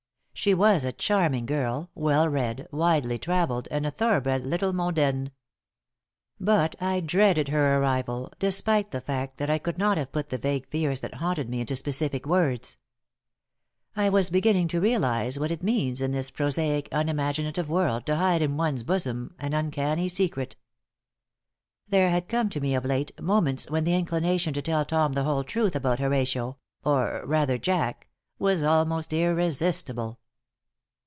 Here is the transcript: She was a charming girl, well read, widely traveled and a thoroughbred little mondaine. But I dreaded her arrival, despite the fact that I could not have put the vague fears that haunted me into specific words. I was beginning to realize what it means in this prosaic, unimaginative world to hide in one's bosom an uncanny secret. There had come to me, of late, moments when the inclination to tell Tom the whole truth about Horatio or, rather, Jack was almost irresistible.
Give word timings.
She 0.33 0.55
was 0.55 0.83
a 0.83 0.91
charming 0.91 1.45
girl, 1.45 1.91
well 1.93 2.27
read, 2.27 2.67
widely 2.71 3.19
traveled 3.19 3.67
and 3.69 3.85
a 3.85 3.91
thoroughbred 3.91 4.43
little 4.43 4.73
mondaine. 4.73 5.29
But 6.39 6.75
I 6.81 6.99
dreaded 6.99 7.49
her 7.49 7.77
arrival, 7.77 8.33
despite 8.39 8.89
the 8.89 9.01
fact 9.01 9.37
that 9.37 9.51
I 9.51 9.59
could 9.59 9.77
not 9.77 9.99
have 9.99 10.11
put 10.11 10.29
the 10.29 10.39
vague 10.39 10.67
fears 10.69 11.01
that 11.01 11.13
haunted 11.15 11.47
me 11.47 11.59
into 11.59 11.75
specific 11.75 12.25
words. 12.25 12.77
I 13.95 14.09
was 14.09 14.31
beginning 14.31 14.67
to 14.69 14.81
realize 14.81 15.37
what 15.37 15.51
it 15.51 15.61
means 15.61 16.01
in 16.01 16.11
this 16.11 16.31
prosaic, 16.31 16.89
unimaginative 16.91 17.69
world 17.69 18.07
to 18.07 18.15
hide 18.15 18.41
in 18.41 18.57
one's 18.57 18.81
bosom 18.81 19.35
an 19.37 19.53
uncanny 19.53 20.09
secret. 20.09 20.55
There 21.87 22.09
had 22.09 22.27
come 22.27 22.49
to 22.49 22.59
me, 22.59 22.73
of 22.73 22.83
late, 22.83 23.11
moments 23.21 23.69
when 23.69 23.83
the 23.83 23.93
inclination 23.93 24.55
to 24.55 24.61
tell 24.63 24.85
Tom 24.85 25.13
the 25.13 25.23
whole 25.23 25.43
truth 25.43 25.75
about 25.75 25.99
Horatio 25.99 26.57
or, 26.83 27.21
rather, 27.27 27.59
Jack 27.59 28.07
was 28.39 28.63
almost 28.63 29.13
irresistible. 29.13 30.17